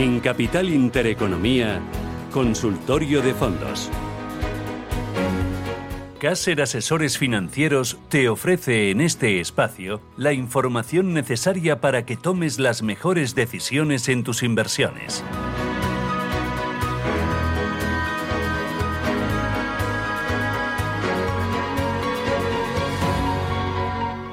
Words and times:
En 0.00 0.20
Capital 0.20 0.70
Intereconomía, 0.70 1.78
Consultorio 2.32 3.20
de 3.20 3.34
Fondos. 3.34 3.90
Caser 6.18 6.62
Asesores 6.62 7.18
Financieros 7.18 7.98
te 8.08 8.30
ofrece 8.30 8.90
en 8.92 9.02
este 9.02 9.40
espacio 9.40 10.00
la 10.16 10.32
información 10.32 11.12
necesaria 11.12 11.82
para 11.82 12.06
que 12.06 12.16
tomes 12.16 12.58
las 12.58 12.82
mejores 12.82 13.34
decisiones 13.34 14.08
en 14.08 14.24
tus 14.24 14.42
inversiones. 14.42 15.22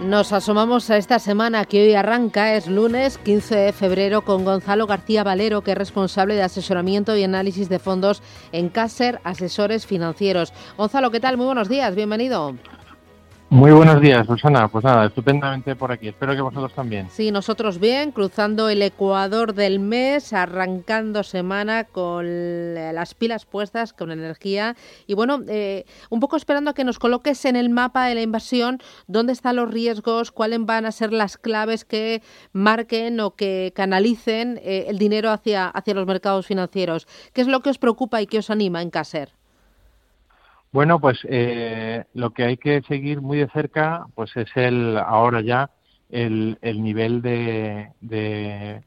Nos 0.07 0.31
asomamos 0.31 0.89
a 0.89 0.95
esta 0.95 1.19
semana 1.19 1.65
que 1.65 1.83
hoy 1.83 1.93
arranca, 1.93 2.55
es 2.55 2.67
lunes 2.67 3.17
15 3.17 3.55
de 3.57 3.73
febrero, 3.73 4.21
con 4.21 4.45
Gonzalo 4.45 4.87
García 4.87 5.21
Valero, 5.21 5.63
que 5.63 5.71
es 5.71 5.77
responsable 5.77 6.35
de 6.35 6.43
asesoramiento 6.43 7.17
y 7.17 7.25
análisis 7.25 7.67
de 7.67 7.77
fondos 7.77 8.23
en 8.53 8.69
Caser 8.69 9.19
Asesores 9.25 9.85
Financieros. 9.85 10.53
Gonzalo, 10.77 11.11
¿qué 11.11 11.19
tal? 11.19 11.35
Muy 11.35 11.47
buenos 11.47 11.67
días, 11.67 11.93
bienvenido. 11.93 12.55
Muy 13.49 13.71
buenos 13.71 14.01
días, 14.01 14.27
Susana. 14.27 14.67
Pues 14.67 14.83
nada, 14.83 15.05
estupendamente 15.05 15.73
por 15.77 15.89
aquí. 15.89 16.09
Espero 16.09 16.35
que 16.35 16.41
vosotros 16.41 16.73
también. 16.73 17.09
Sí, 17.09 17.31
nosotros 17.31 17.79
bien, 17.79 18.11
cruzando 18.11 18.67
el 18.67 18.81
ecuador 18.81 19.53
del 19.53 19.79
mes, 19.79 20.33
arrancando 20.33 21.23
semana 21.23 21.85
con 21.85 22.75
las 22.75 23.15
pilas 23.15 23.45
puestas, 23.45 23.93
con 23.93 24.11
energía. 24.11 24.75
Y 25.07 25.13
bueno, 25.13 25.39
eh, 25.47 25.85
un 26.09 26.19
poco 26.19 26.35
esperando 26.35 26.71
a 26.71 26.73
que 26.73 26.83
nos 26.83 26.99
coloques 26.99 27.45
en 27.45 27.55
el 27.55 27.69
mapa 27.69 28.07
de 28.07 28.15
la 28.15 28.21
inversión 28.21 28.79
dónde 29.07 29.31
están 29.31 29.55
los 29.55 29.71
riesgos, 29.71 30.33
cuáles 30.33 30.65
van 30.65 30.85
a 30.85 30.91
ser 30.91 31.13
las 31.13 31.37
claves 31.37 31.85
que 31.85 32.21
marquen 32.51 33.21
o 33.21 33.35
que 33.35 33.71
canalicen 33.73 34.59
eh, 34.61 34.87
el 34.89 34.97
dinero 34.97 35.31
hacia, 35.31 35.69
hacia 35.69 35.93
los 35.93 36.05
mercados 36.05 36.45
financieros. 36.45 37.07
¿Qué 37.31 37.39
es 37.39 37.47
lo 37.47 37.61
que 37.61 37.69
os 37.69 37.77
preocupa 37.77 38.21
y 38.21 38.27
qué 38.27 38.39
os 38.39 38.49
anima 38.49 38.81
en 38.81 38.89
Caser? 38.89 39.37
Bueno, 40.71 40.99
pues 40.99 41.19
eh, 41.29 42.03
lo 42.13 42.31
que 42.31 42.43
hay 42.43 42.57
que 42.57 42.81
seguir 42.83 43.21
muy 43.21 43.37
de 43.37 43.47
cerca, 43.49 44.05
pues 44.15 44.35
es 44.35 44.49
el 44.55 44.97
ahora 44.97 45.41
ya 45.41 45.71
el, 46.09 46.57
el 46.61 46.83
nivel 46.83 47.21
de, 47.21 47.91
de, 48.01 48.81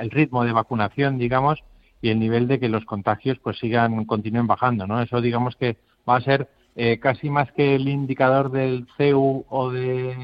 el 0.00 0.10
ritmo 0.10 0.44
de 0.44 0.52
vacunación, 0.52 1.18
digamos, 1.18 1.62
y 2.02 2.10
el 2.10 2.18
nivel 2.18 2.48
de 2.48 2.58
que 2.58 2.68
los 2.68 2.84
contagios 2.84 3.38
pues 3.38 3.58
sigan 3.58 4.04
continúen 4.04 4.46
bajando, 4.46 4.86
¿no? 4.86 5.00
Eso 5.00 5.20
digamos 5.20 5.56
que 5.56 5.76
va 6.08 6.16
a 6.16 6.20
ser 6.20 6.48
eh, 6.76 6.98
casi 6.98 7.30
más 7.30 7.50
que 7.52 7.76
el 7.76 7.88
indicador 7.88 8.50
del 8.50 8.86
CEU 8.96 9.44
o 9.48 9.70
de 9.70 10.16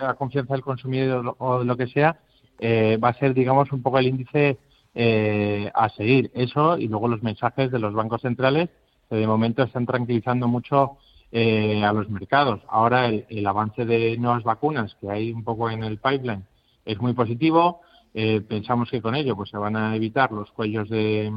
la 0.00 0.14
confianza 0.14 0.54
del 0.54 0.62
consumidor 0.62 1.34
o 1.38 1.58
de 1.58 1.64
lo 1.64 1.76
que 1.76 1.88
sea, 1.88 2.20
eh, 2.60 2.96
va 3.02 3.08
a 3.10 3.18
ser 3.18 3.34
digamos 3.34 3.72
un 3.72 3.82
poco 3.82 3.98
el 3.98 4.06
índice 4.06 4.58
eh, 4.94 5.70
a 5.74 5.88
seguir. 5.90 6.30
Eso 6.34 6.78
y 6.78 6.88
luego 6.88 7.08
los 7.08 7.22
mensajes 7.22 7.70
de 7.70 7.80
los 7.80 7.92
bancos 7.92 8.22
centrales 8.22 8.70
de 9.10 9.26
momento 9.26 9.62
están 9.62 9.86
tranquilizando 9.86 10.48
mucho 10.48 10.98
eh, 11.32 11.84
a 11.84 11.92
los 11.92 12.08
mercados. 12.08 12.60
Ahora 12.68 13.06
el, 13.08 13.46
avance 13.46 13.84
de 13.84 14.16
nuevas 14.16 14.44
vacunas 14.44 14.96
que 15.00 15.10
hay 15.10 15.32
un 15.32 15.44
poco 15.44 15.68
en 15.70 15.84
el 15.84 15.98
pipeline 15.98 16.44
es 16.84 17.00
muy 17.00 17.12
positivo. 17.14 17.80
Eh, 18.14 18.40
pensamos 18.40 18.90
que 18.90 19.02
con 19.02 19.14
ello 19.14 19.36
pues 19.36 19.50
se 19.50 19.58
van 19.58 19.76
a 19.76 19.94
evitar 19.96 20.32
los 20.32 20.50
cuellos 20.52 20.88
de, 20.88 21.32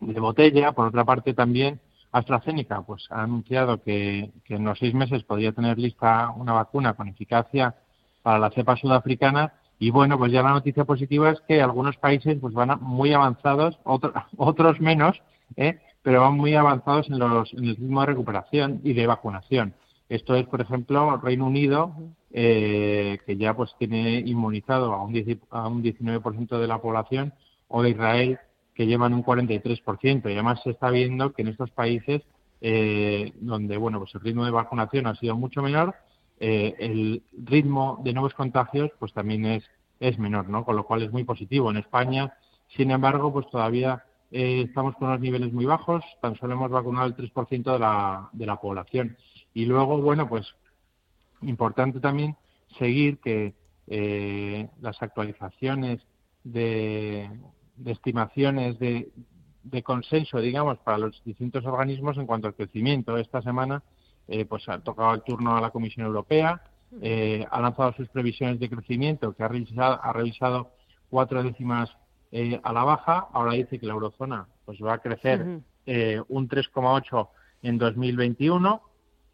botella. 0.00 0.72
Por 0.72 0.88
otra 0.88 1.04
parte 1.04 1.32
también 1.32 1.80
AstraZeneca 2.12 2.82
pues 2.82 3.06
ha 3.10 3.22
anunciado 3.22 3.82
que, 3.82 4.30
en 4.48 4.64
los 4.64 4.78
seis 4.78 4.94
meses 4.94 5.22
podría 5.22 5.52
tener 5.52 5.78
lista 5.78 6.30
una 6.36 6.52
vacuna 6.52 6.94
con 6.94 7.08
eficacia 7.08 7.76
para 8.22 8.38
la 8.38 8.50
cepa 8.50 8.76
sudafricana 8.76 9.52
y 9.78 9.90
bueno, 9.90 10.18
pues 10.18 10.32
ya 10.32 10.42
la 10.42 10.50
noticia 10.50 10.84
positiva 10.84 11.30
es 11.30 11.40
que 11.42 11.62
algunos 11.62 11.96
países 11.96 12.36
pues 12.40 12.52
van 12.52 12.78
muy 12.80 13.12
avanzados, 13.12 13.78
otros 14.36 14.80
menos, 14.80 15.22
¿eh? 15.56 15.78
Pero 16.08 16.22
van 16.22 16.38
muy 16.38 16.54
avanzados 16.54 17.06
en, 17.10 17.18
los, 17.18 17.52
en 17.52 17.66
el 17.66 17.76
ritmo 17.76 18.00
de 18.00 18.06
recuperación 18.06 18.80
y 18.82 18.94
de 18.94 19.06
vacunación. 19.06 19.74
Esto 20.08 20.36
es, 20.36 20.46
por 20.46 20.62
ejemplo, 20.62 21.18
Reino 21.18 21.44
Unido, 21.44 21.94
eh, 22.32 23.18
que 23.26 23.36
ya 23.36 23.54
pues 23.54 23.74
tiene 23.78 24.20
inmunizado 24.20 24.94
a 24.94 25.04
un, 25.04 25.12
a 25.50 25.68
un 25.68 25.82
19% 25.82 26.58
de 26.58 26.66
la 26.66 26.80
población, 26.80 27.34
o 27.68 27.82
de 27.82 27.90
Israel, 27.90 28.38
que 28.74 28.86
llevan 28.86 29.12
un 29.12 29.22
43%. 29.22 30.30
Y 30.30 30.32
además 30.32 30.62
se 30.64 30.70
está 30.70 30.88
viendo 30.88 31.34
que 31.34 31.42
en 31.42 31.48
estos 31.48 31.70
países, 31.72 32.22
eh, 32.62 33.34
donde 33.42 33.76
bueno 33.76 33.98
pues 33.98 34.14
el 34.14 34.22
ritmo 34.22 34.46
de 34.46 34.50
vacunación 34.50 35.06
ha 35.08 35.14
sido 35.14 35.36
mucho 35.36 35.60
menor, 35.60 35.94
eh, 36.40 36.74
el 36.78 37.22
ritmo 37.44 38.00
de 38.02 38.14
nuevos 38.14 38.32
contagios 38.32 38.90
pues 38.98 39.12
también 39.12 39.44
es, 39.44 39.64
es 40.00 40.18
menor, 40.18 40.48
¿no? 40.48 40.64
Con 40.64 40.74
lo 40.74 40.86
cual 40.86 41.02
es 41.02 41.12
muy 41.12 41.24
positivo. 41.24 41.70
En 41.70 41.76
España, 41.76 42.32
sin 42.74 42.92
embargo, 42.92 43.30
pues 43.30 43.46
todavía 43.50 44.04
eh, 44.30 44.64
estamos 44.66 44.94
con 44.96 45.08
unos 45.08 45.20
niveles 45.20 45.52
muy 45.52 45.64
bajos, 45.64 46.04
tan 46.20 46.36
solo 46.36 46.54
hemos 46.54 46.70
vacunado 46.70 47.06
el 47.06 47.16
3% 47.16 47.72
de 47.72 47.78
la, 47.78 48.28
de 48.32 48.46
la 48.46 48.60
población. 48.60 49.16
Y 49.54 49.64
luego, 49.64 50.00
bueno, 50.02 50.28
pues 50.28 50.46
importante 51.42 52.00
también 52.00 52.36
seguir 52.78 53.18
que 53.18 53.54
eh, 53.86 54.68
las 54.80 55.00
actualizaciones 55.02 56.00
de, 56.44 57.30
estimaciones 57.86 58.78
de, 58.78 59.10
consenso, 59.82 60.40
digamos, 60.40 60.78
para 60.78 60.98
los 60.98 61.22
distintos 61.24 61.64
organismos 61.64 62.18
en 62.18 62.26
cuanto 62.26 62.48
al 62.48 62.54
crecimiento. 62.54 63.16
Esta 63.16 63.40
semana, 63.40 63.82
eh, 64.26 64.44
pues 64.44 64.68
ha 64.68 64.78
tocado 64.80 65.14
el 65.14 65.22
turno 65.22 65.56
a 65.56 65.60
la 65.60 65.70
Comisión 65.70 66.06
Europea, 66.06 66.62
ha 67.50 67.60
lanzado 67.60 67.92
sus 67.92 68.08
previsiones 68.08 68.58
de 68.58 68.70
crecimiento, 68.70 69.34
que 69.34 69.42
ha 69.42 69.48
revisado, 69.48 70.00
ha 70.02 70.12
revisado 70.12 70.70
cuatro 71.10 71.42
décimas 71.42 71.90
eh, 72.30 72.60
a 72.62 72.72
la 72.72 72.84
baja. 72.84 73.28
Ahora 73.32 73.52
dice 73.52 73.78
que 73.78 73.86
la 73.86 73.94
eurozona 73.94 74.46
pues 74.64 74.78
va 74.82 74.94
a 74.94 74.98
crecer 74.98 75.60
eh, 75.86 76.20
un 76.28 76.48
3,8 76.48 77.28
en 77.62 77.78
2021, 77.78 78.82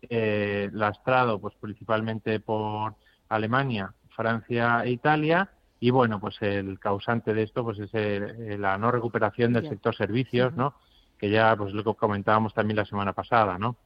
eh, 0.02 0.70
lastrado 0.72 1.40
pues 1.40 1.54
principalmente 1.60 2.38
por 2.38 2.94
Alemania, 3.28 3.92
Francia 4.10 4.82
e 4.84 4.90
Italia. 4.90 5.50
Y 5.80 5.90
bueno, 5.90 6.20
pues 6.20 6.40
el 6.40 6.78
causante 6.78 7.34
de 7.34 7.42
esto 7.42 7.64
pues 7.64 7.78
es 7.78 8.58
la 8.58 8.78
no 8.78 8.90
recuperación 8.90 9.52
del 9.52 9.68
sector 9.68 9.94
servicios, 9.94 10.54
¿no? 10.54 10.74
Que 11.18 11.30
ya 11.30 11.54
pues 11.56 11.74
lo 11.74 11.84
que 11.84 11.94
comentábamos 11.94 12.54
también 12.54 12.76
la 12.76 12.86
semana 12.86 13.12
pasada, 13.12 13.58
¿no? 13.58 13.76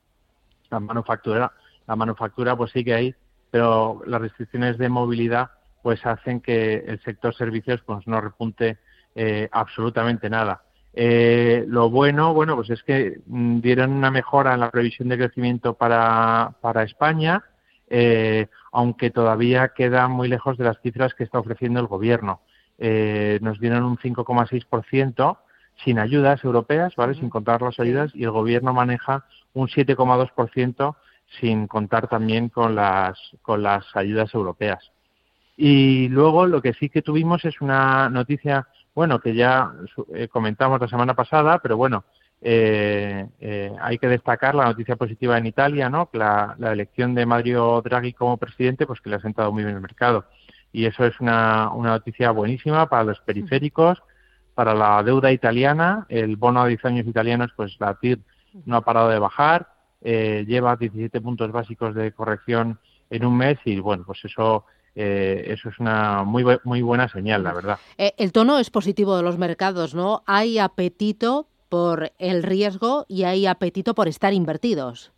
La 0.70 0.78
manufactura, 0.80 1.50
la 1.86 1.96
manufactura 1.96 2.56
pues 2.56 2.72
que 2.72 2.94
hay, 2.94 3.14
pero 3.50 4.02
las 4.06 4.20
restricciones 4.20 4.78
de 4.78 4.88
movilidad 4.88 5.50
pues 5.82 6.04
hacen 6.04 6.40
que 6.40 6.74
el 6.74 7.00
sector 7.02 7.34
servicios 7.34 7.80
pues 7.86 8.06
no 8.06 8.20
repunte 8.20 8.78
eh, 9.14 9.48
absolutamente 9.52 10.30
nada. 10.30 10.62
Eh, 10.92 11.64
lo 11.68 11.90
bueno, 11.90 12.34
bueno, 12.34 12.56
pues 12.56 12.70
es 12.70 12.82
que 12.82 13.20
mm, 13.26 13.60
dieron 13.60 13.92
una 13.92 14.10
mejora 14.10 14.54
en 14.54 14.60
la 14.60 14.70
previsión 14.70 15.08
de 15.08 15.18
crecimiento 15.18 15.74
para, 15.74 16.54
para 16.60 16.82
España, 16.82 17.44
eh, 17.88 18.48
aunque 18.72 19.10
todavía 19.10 19.68
queda 19.68 20.08
muy 20.08 20.28
lejos 20.28 20.58
de 20.58 20.64
las 20.64 20.80
cifras 20.80 21.14
que 21.14 21.24
está 21.24 21.38
ofreciendo 21.38 21.80
el 21.80 21.86
gobierno. 21.86 22.40
nos 22.78 23.58
dieron 23.60 23.84
un 23.84 23.98
5,6% 23.98 25.38
sin 25.84 25.98
ayudas 25.98 26.42
europeas, 26.44 26.94
¿vale? 26.96 27.14
Sin 27.14 27.30
contar 27.30 27.62
las 27.62 27.78
ayudas 27.80 28.10
y 28.14 28.24
el 28.24 28.30
gobierno 28.30 28.72
maneja 28.72 29.24
un 29.54 29.68
7,2% 29.68 30.96
sin 31.40 31.66
contar 31.66 32.08
también 32.08 32.48
con 32.48 32.74
las 32.74 33.18
con 33.42 33.62
las 33.62 33.84
ayudas 33.94 34.32
europeas. 34.34 34.90
Y 35.56 36.08
luego 36.08 36.46
lo 36.46 36.62
que 36.62 36.72
sí 36.74 36.88
que 36.88 37.02
tuvimos 37.02 37.44
es 37.44 37.60
una 37.60 38.08
noticia 38.08 38.68
bueno, 38.98 39.20
que 39.20 39.32
ya 39.32 39.72
eh, 40.12 40.26
comentamos 40.26 40.80
la 40.80 40.88
semana 40.88 41.14
pasada, 41.14 41.60
pero 41.60 41.76
bueno, 41.76 42.02
eh, 42.42 43.28
eh, 43.38 43.72
hay 43.80 43.96
que 43.96 44.08
destacar 44.08 44.56
la 44.56 44.64
noticia 44.64 44.96
positiva 44.96 45.38
en 45.38 45.46
Italia, 45.46 45.88
¿no? 45.88 46.10
La, 46.14 46.56
la, 46.58 46.72
elección 46.72 47.14
de 47.14 47.24
Mario 47.24 47.80
Draghi 47.80 48.12
como 48.12 48.38
presidente, 48.38 48.88
pues 48.88 49.00
que 49.00 49.08
le 49.08 49.14
ha 49.14 49.20
sentado 49.20 49.52
muy 49.52 49.62
bien 49.62 49.76
el 49.76 49.80
mercado. 49.80 50.24
Y 50.72 50.84
eso 50.86 51.04
es 51.04 51.20
una, 51.20 51.70
una 51.70 51.90
noticia 51.90 52.32
buenísima 52.32 52.88
para 52.88 53.04
los 53.04 53.20
periféricos, 53.20 54.02
para 54.56 54.74
la 54.74 55.00
deuda 55.04 55.30
italiana. 55.30 56.04
El 56.08 56.34
bono 56.34 56.62
a 56.62 56.66
10 56.66 56.84
años 56.84 57.06
italianos, 57.06 57.52
pues 57.54 57.76
la 57.78 57.94
TIR 57.94 58.18
no 58.64 58.78
ha 58.78 58.80
parado 58.80 59.10
de 59.10 59.20
bajar, 59.20 59.68
lleva 60.00 60.74
17 60.74 61.20
puntos 61.20 61.52
básicos 61.52 61.94
de 61.94 62.10
corrección 62.10 62.80
en 63.10 63.24
un 63.24 63.36
mes 63.36 63.58
y 63.64 63.78
bueno, 63.78 64.02
pues 64.04 64.24
eso 64.24 64.64
eh, 64.94 65.44
eso 65.52 65.68
es 65.68 65.78
una 65.78 66.24
muy, 66.24 66.44
muy 66.64 66.82
buena 66.82 67.08
señal, 67.08 67.44
la 67.44 67.52
verdad. 67.52 67.78
Eh, 67.98 68.14
el 68.18 68.32
tono 68.32 68.58
es 68.58 68.70
positivo 68.70 69.16
de 69.16 69.22
los 69.22 69.38
mercados, 69.38 69.94
¿no? 69.94 70.22
Hay 70.26 70.58
apetito 70.58 71.46
por 71.68 72.12
el 72.18 72.42
riesgo 72.42 73.06
y 73.08 73.24
hay 73.24 73.46
apetito 73.46 73.94
por 73.94 74.08
estar 74.08 74.32
invertidos. 74.32 75.12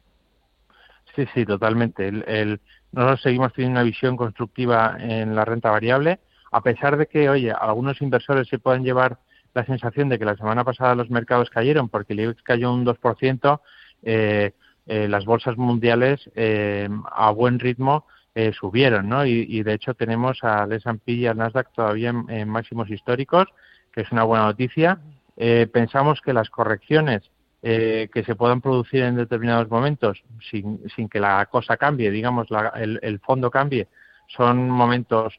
Sí, 1.17 1.25
sí, 1.35 1.47
totalmente. 1.47 2.09
El, 2.09 2.61
nosotros 2.93 3.23
seguimos 3.23 3.53
teniendo 3.53 3.81
una 3.81 3.85
visión 3.85 4.17
constructiva 4.17 4.97
en 4.99 5.35
la 5.35 5.45
renta 5.45 5.71
variable, 5.71 6.21
a 6.53 6.61
pesar 6.61 6.97
de 6.97 7.07
que, 7.07 7.31
oye, 7.31 7.53
algunos 7.53 8.03
inversores 8.03 8.49
se 8.49 8.59
pueden 8.59 8.85
llevar 8.85 9.19
la 9.55 9.65
sensación 9.65 10.09
de 10.09 10.19
que 10.19 10.25
la 10.25 10.37
semana 10.37 10.63
pasada 10.63 10.95
los 10.95 11.11
mercados 11.11 11.51
cayeron 11.51 11.89
porque 11.89 12.13
el 12.13 12.21
IBEX 12.21 12.43
cayó 12.43 12.73
un 12.73 12.85
2%, 12.85 13.61
eh, 14.03 14.53
eh, 14.87 15.09
las 15.09 15.25
bolsas 15.25 15.57
mundiales 15.57 16.31
a 16.37 17.31
buen 17.31 17.59
ritmo 17.59 18.05
eh, 18.41 18.53
subieron, 18.55 19.07
¿no? 19.07 19.27
Y, 19.27 19.63
de 19.63 19.75
hecho 19.75 19.93
tenemos 19.93 20.43
al 20.43 20.73
S&P 20.73 21.13
y 21.13 21.27
al 21.27 21.37
Nasdaq 21.37 21.73
todavía 21.75 22.09
en, 22.29 22.49
máximos 22.49 22.89
históricos. 22.89 23.49
que 23.93 24.01
es 24.01 24.13
una 24.13 24.25
buena 24.25 24.45
noticia. 24.45 24.99
Eh, 25.37 25.69
pensamos 25.71 26.23
que 26.23 26.33
las 26.33 26.49
correcciones 26.49 27.31
eh, 27.63 28.09
que 28.13 28.25
se 28.25 28.37
puedan 28.37 28.63
producir 28.63 29.03
en 29.03 29.17
determinados 29.17 29.69
momentos 29.69 30.23
sin, 30.51 30.81
sin 30.97 31.11
que 31.11 31.21
la 31.21 31.45
cosa 31.47 31.77
cambie, 31.77 32.11
digamos, 32.11 32.49
el, 32.77 32.99
el, 33.03 33.21
fondo 33.21 33.51
cambie, 33.51 33.89
son 34.29 34.71
momentos 34.71 35.39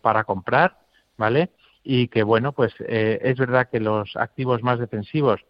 para 0.00 0.24
comprar, 0.24 0.78
¿vale? 1.16 1.50
Y 1.82 2.08
que, 2.08 2.22
bueno, 2.22 2.52
pues 2.52 2.72
es 2.78 3.36
verdad 3.38 3.68
que 3.68 3.80
los 3.80 4.16
activos 4.16 4.62
más 4.62 4.78
defensivos 4.78 5.40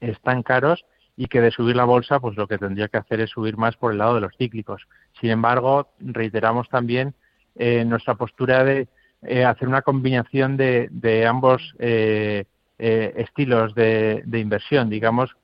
están 0.00 0.42
caros 0.42 0.84
y 1.16 1.26
que 1.26 1.40
de 1.40 1.50
subir 1.50 1.76
la 1.76 1.84
bolsa, 1.84 2.20
pues 2.20 2.36
lo 2.36 2.46
que 2.46 2.58
tendría 2.58 2.88
que 2.88 2.98
hacer 2.98 3.20
es 3.20 3.30
subir 3.30 3.56
más 3.56 3.76
por 3.76 3.92
el 3.92 3.98
lado 3.98 4.16
de 4.16 4.20
los 4.20 4.36
cíclicos. 4.36 4.86
Sin 5.18 5.30
embargo, 5.30 5.88
reiteramos 5.98 6.68
también 6.68 7.14
eh, 7.56 7.84
nuestra 7.86 8.16
postura 8.16 8.64
de 8.64 8.86
eh, 9.22 9.44
hacer 9.44 9.66
una 9.66 9.80
combinación 9.80 10.58
de, 10.58 10.88
de 10.90 11.26
ambos 11.26 11.74
eh, 11.78 12.44
estilos 12.78 13.74
de, 13.74 14.22
inversión, 14.34 14.90
digamos, 14.90 15.34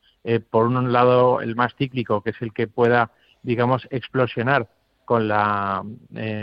por 0.50 0.66
un 0.66 0.92
lado 0.92 1.40
el 1.40 1.56
más 1.56 1.74
cíclico, 1.76 2.22
que 2.22 2.30
es 2.30 2.42
el 2.42 2.52
que 2.52 2.66
pueda, 2.68 3.10
digamos, 3.42 3.88
explosionar 3.90 4.68
con 5.06 5.26
la, 5.26 5.82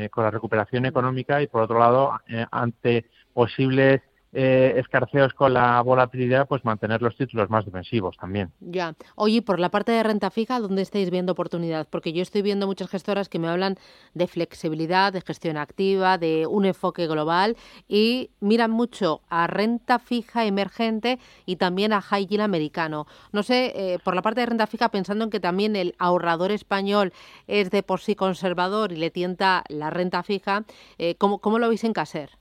con 0.10 0.24
la 0.24 0.32
recuperación 0.32 0.88
económica 0.88 1.44
y 1.44 1.48
por 1.48 1.62
otro 1.62 1.78
lado, 1.78 2.20
ante 2.52 3.06
posibles 3.34 4.02
eh, 4.32 4.76
escarceos 4.78 5.34
con 5.34 5.54
la 5.54 5.82
volatilidad, 5.82 6.48
pues 6.48 6.64
mantener 6.64 7.02
los 7.02 7.16
títulos 7.16 7.50
más 7.50 7.66
defensivos 7.66 8.16
también. 8.18 8.52
Ya. 8.60 8.96
Oye, 9.16 9.42
por 9.42 9.60
la 9.60 9.70
parte 9.70 9.92
de 9.92 10.04
renta 10.04 10.30
fija, 10.30 10.60
¿dónde 10.60 10.82
estáis 10.82 11.10
viendo 11.10 11.32
oportunidad? 11.32 11.88
Porque 11.90 12.14
yo 12.14 12.22
estoy 12.22 12.42
viendo 12.42 12.68
muchas 12.68 12.90
gestoras 12.90 13.30
que 13.30 13.40
me 13.40 13.48
hablan 13.48 13.78
de 14.14 14.28
flexibilidad, 14.28 15.12
de 15.12 15.22
gestión 15.22 15.58
activa, 15.58 16.18
de 16.18 16.46
un 16.48 16.66
enfoque 16.66 17.08
global 17.08 17.58
y 17.88 18.30
miran 18.40 18.72
mucho 18.72 19.22
a 19.30 19.48
renta 19.48 20.00
fija 20.00 20.46
emergente 20.46 21.20
y 21.46 21.56
también 21.56 21.94
a 21.94 22.02
high 22.02 22.28
yield 22.28 22.44
americano. 22.44 23.08
No 23.32 23.44
sé, 23.44 23.74
eh, 23.76 24.00
por 24.04 24.16
la 24.16 24.22
parte 24.22 24.42
de 24.42 24.46
renta 24.46 24.68
fija, 24.68 24.90
pensando 24.90 25.24
en 25.24 25.30
que 25.30 25.40
también 25.40 25.76
el 25.76 25.96
ahorrador 25.98 26.52
español 26.52 27.14
es 27.48 27.72
de 27.72 27.84
por 27.84 28.00
sí 28.00 28.16
conservador 28.16 28.92
y 28.92 28.98
le 28.98 29.10
tienta 29.10 29.64
la 29.70 29.90
renta 29.90 30.24
fija, 30.24 30.66
eh, 30.98 31.16
¿cómo, 31.16 31.40
¿cómo 31.40 31.60
lo 31.60 31.70
veis 31.70 31.84
en 31.84 31.94
Caser? 31.94 32.39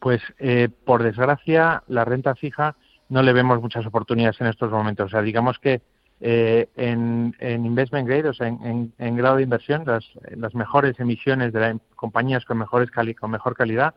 Pues 0.00 0.22
eh, 0.38 0.68
por 0.84 1.02
desgracia 1.02 1.82
la 1.86 2.04
renta 2.04 2.34
fija 2.34 2.74
no 3.10 3.22
le 3.22 3.32
vemos 3.32 3.60
muchas 3.60 3.84
oportunidades 3.86 4.40
en 4.40 4.46
estos 4.46 4.70
momentos. 4.70 5.06
O 5.06 5.10
sea, 5.10 5.22
digamos 5.22 5.58
que 5.58 5.82
eh, 6.20 6.68
en, 6.76 7.34
investment 7.40 8.08
grade, 8.08 8.28
o 8.28 8.32
sea, 8.32 8.48
en, 8.48 9.16
grado 9.16 9.36
de 9.36 9.42
inversión, 9.42 9.84
las, 9.86 10.04
las, 10.36 10.54
mejores 10.54 10.98
emisiones 11.00 11.52
de 11.52 11.60
las 11.60 11.76
compañías 11.96 12.44
con 12.44 12.58
mejores 12.58 12.90
con 12.90 13.30
mejor 13.30 13.54
calidad, 13.54 13.94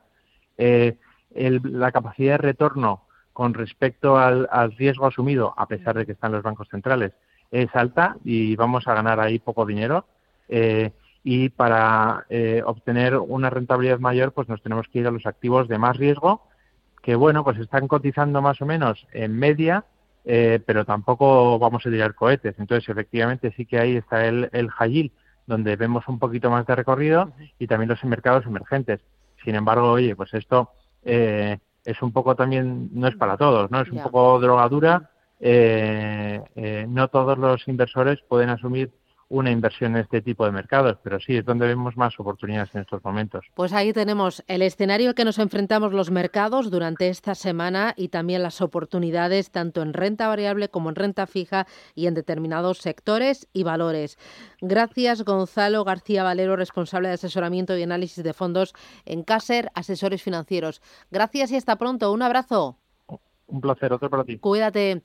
eh, 0.58 0.98
la 1.36 1.92
capacidad 1.92 2.34
de 2.34 2.38
retorno 2.38 3.04
con 3.32 3.54
respecto 3.54 4.18
al, 4.18 4.48
riesgo 4.78 5.08
asumido, 5.08 5.54
a 5.58 5.68
pesar 5.68 5.98
de 5.98 6.06
que 6.06 6.12
están 6.12 6.32
los 6.32 6.44
bancos 6.44 6.68
centrales, 6.70 7.14
es 7.52 7.74
alta 7.76 8.18
y 8.24 8.56
vamos 8.56 8.88
a 8.88 8.94
ganar 8.94 9.20
ahí 9.20 9.40
poco 9.40 9.66
dinero 9.66 10.06
y 11.24 11.50
para 11.50 12.26
eh, 12.30 12.62
obtener 12.66 13.18
una 13.18 13.50
rentabilidad 13.50 14.00
mayor 14.00 14.34
pues 14.34 14.50
nos 14.50 14.62
tenemos 14.62 14.88
que 14.90 15.00
ir 15.00 15.08
a 15.08 15.12
los 15.12 15.26
activos 15.26 15.68
de 15.70 15.78
más 15.78 15.98
riesgo 15.98 16.44
que 17.02 17.16
bueno 17.16 17.44
pues 17.44 17.58
están 17.60 17.88
cotizando 17.88 18.42
más 18.42 18.62
o 18.62 18.66
menos 18.66 19.08
en 19.14 19.38
media 19.38 19.86
eh, 20.26 20.62
pero 20.66 20.86
tampoco 20.86 21.60
vamos 21.60 21.86
a 21.86 21.90
tirar 21.90 22.16
cohetes. 22.16 22.56
Entonces 22.58 22.88
efectivamente 22.88 23.54
sí 23.58 23.66
que 23.66 23.78
ahí 23.78 23.98
está 23.98 24.26
el, 24.26 24.50
el 24.54 24.70
donde 25.46 25.76
vemos 25.76 26.08
un 26.08 26.18
poquito 26.18 26.50
más 26.50 26.66
de 26.66 26.76
recorrido 26.76 27.34
y 27.60 27.68
también 27.68 27.90
los 27.90 28.04
mercados 28.06 28.46
emergentes. 28.46 29.02
Sin 29.44 29.56
embargo 29.56 29.92
oye 29.92 30.16
pues 30.16 30.34
esto 30.34 30.72
eh, 31.04 31.58
es 31.84 32.02
un 32.02 32.14
poco 32.14 32.36
también 32.36 32.90
no 32.94 33.08
es 33.08 33.16
para 33.18 33.36
todos 33.36 33.70
no 33.70 33.82
es 33.82 33.90
un 33.90 34.02
poco 34.02 34.40
drogadura. 34.40 35.10
No 35.40 37.08
todos 37.10 37.38
los 37.38 37.68
inversores 37.68 38.20
pueden 38.30 38.50
asumir 38.50 38.92
una 39.30 39.52
inversión 39.52 39.96
en 39.96 40.04
este 40.04 40.22
tipo 40.22 40.46
de 40.46 40.52
mercados, 40.52 40.98
pero 41.04 41.20
sí 41.20 41.38
es 41.38 41.46
donde 41.46 41.68
vemos 41.68 41.98
más 41.98 42.20
oportunidades 42.20 42.74
en 42.76 42.82
estos 42.82 43.04
momentos. 43.04 43.46
Pues 43.56 43.74
ahí 43.74 43.94
tenemos 43.94 44.44
el 44.48 44.62
escenario 44.62 45.10
al 45.10 45.16
que 45.16 45.26
nos 45.26 45.40
enfrentamos 45.40 45.94
los 45.94 46.12
mercados 46.12 46.70
durante 46.70 47.10
esta 47.10 47.36
semana 47.36 47.94
y 47.98 48.10
también 48.10 48.44
las 48.44 48.62
oportunidades 48.62 49.52
tanto 49.52 49.82
en 49.82 49.94
renta 49.94 50.28
variable 50.28 50.70
como 50.70 50.90
en 50.90 50.96
renta 50.96 51.28
fija 51.28 51.68
y 51.96 52.08
en 52.08 52.14
determinados 52.14 52.80
sectores 52.80 53.48
y 53.54 53.64
valores. 53.64 54.18
Gracias 54.62 55.24
Gonzalo 55.24 55.84
García 55.84 56.24
Valero, 56.24 56.56
responsable 56.56 57.08
de 57.08 57.16
asesoramiento 57.16 57.78
y 57.78 57.84
análisis 57.84 58.24
de 58.24 58.34
fondos 58.34 58.74
en 59.06 59.24
Caser 59.24 59.72
Asesores 59.74 60.22
Financieros. 60.22 60.82
Gracias 61.12 61.52
y 61.52 61.56
hasta 61.56 61.78
pronto. 61.78 62.12
Un 62.12 62.22
abrazo. 62.22 62.78
Un 63.48 63.62
placer, 63.62 63.92
otro 63.94 64.10
para 64.10 64.24
ti. 64.24 64.38
Cuídate. 64.40 65.02